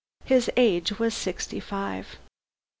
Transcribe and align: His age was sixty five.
His 0.23 0.49
age 0.57 0.97
was 0.97 1.13
sixty 1.13 1.59
five. 1.59 2.17